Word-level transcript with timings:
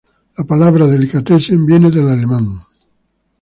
La 0.35 0.43
palabra 0.45 0.87
"delicatessen" 0.87 1.63
viene 1.63 1.91
del 1.91 2.07
alemán. 2.09 2.47